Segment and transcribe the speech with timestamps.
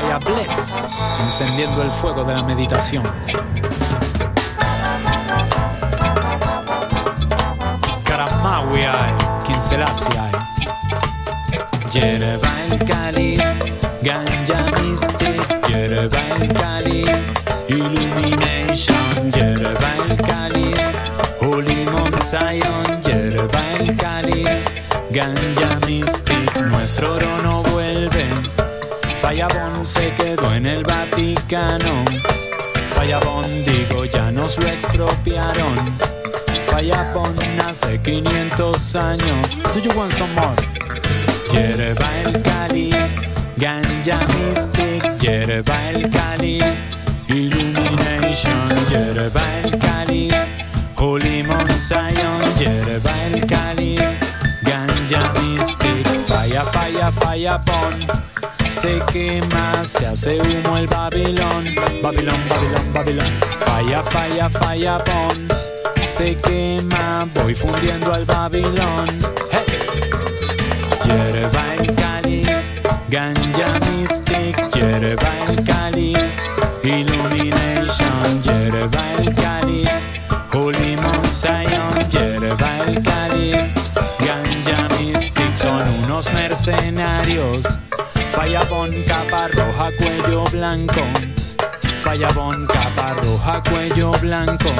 [0.00, 0.76] Fire Bless,
[1.24, 3.02] encendiendo el fuego de la meditación.
[8.04, 9.12] Karamawi hay,
[9.44, 10.30] quien se hay.
[11.90, 13.42] Yerba el cáliz,
[14.02, 17.26] ganja mystic, yerba el cáliz,
[17.68, 20.78] illumination, yerba el cáliz,
[21.40, 21.88] holy
[22.22, 24.64] Zion, yerba el cáliz,
[25.10, 28.28] ganja mystic, nuestro oro no vuelve,
[29.20, 32.04] Fallabón se quedó en el Vaticano,
[32.94, 35.94] Fallabón digo ya nos lo expropiaron,
[36.66, 37.34] Fallabón
[37.66, 40.54] hace 500 años, do you want some more?
[41.52, 43.16] Yerba el cáliz,
[43.56, 46.88] ganja mystic, yerba el cáliz,
[47.26, 50.34] illumination, yerba el cáliz,
[50.96, 54.18] holy Mount Zion, el cáliz,
[54.68, 58.06] ganja mystic, falla, falla, falla, pon.
[58.70, 61.64] Se quema, se hace humo el Babilón,
[62.02, 65.46] Babilón, Babilón, Babilón, falla, falla, falla, pon.
[66.06, 69.08] Se quema, voy fundiendo al Babilón.
[69.50, 69.64] Hey.
[71.04, 72.70] Yerba el cáliz,
[73.08, 76.38] ganja mystic, yerba el cáliz,
[76.82, 80.06] illumination, yerba el cáliz,
[80.52, 80.96] holy
[81.32, 83.74] Zion, yerba el cáliz,
[86.58, 87.64] unos mercenarios,
[88.32, 91.02] fallabón, capa roja, cuello blanco,
[92.02, 94.70] fallabón, capa roja, cuello blanco,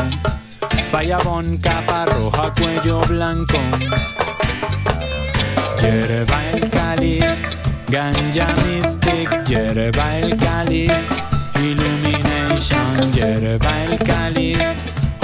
[0.90, 3.58] fallabón, capa roja, cuello blanco.
[5.80, 7.42] Yerba el cáliz,
[7.88, 10.92] ganja mystic, yerba el cáliz,
[11.60, 14.58] illumination, yerba el cáliz,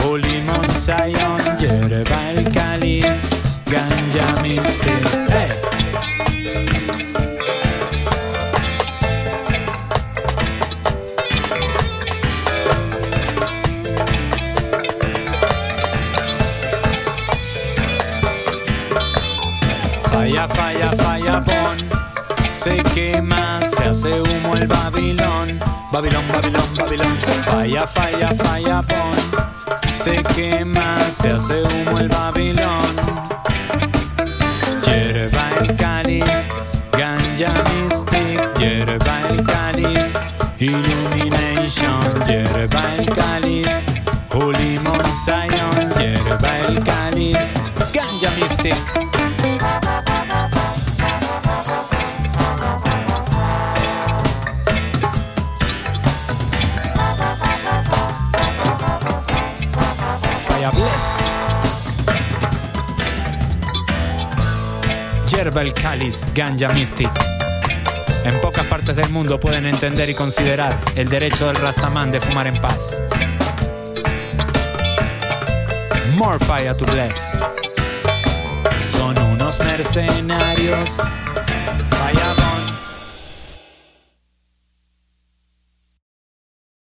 [0.04, 3.28] holy Mount Zion, yerba el cáliz,
[3.66, 5.04] ganja mystic.
[5.28, 5.63] Hey.
[20.14, 21.84] Falla, falla, falla, pon.
[22.52, 25.58] Se quema, se hace humo el Babilón.
[25.92, 27.18] Babilón, Babilón, Babilón.
[27.44, 29.92] Falla, falla, falla, pon.
[29.92, 32.94] Se quema, se hace humo el Babilón.
[34.86, 36.48] Yerba el cáliz,
[36.92, 40.14] ganja mystic, yerba el cáliz,
[40.60, 43.66] illumination, yerba el cáliz,
[44.30, 44.78] holy
[45.24, 47.54] Zion, yerba el cáliz,
[47.92, 49.04] ganja mystic.
[65.28, 65.74] Yerba el
[66.34, 67.10] ganja mystic.
[68.24, 72.46] En pocas partes del mundo pueden entender y considerar el derecho del Rastaman de fumar
[72.46, 72.96] en paz.
[76.16, 77.36] More fire to bless.
[78.88, 80.98] Son unos mercenarios,